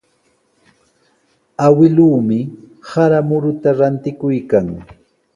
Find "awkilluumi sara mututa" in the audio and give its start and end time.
1.65-3.69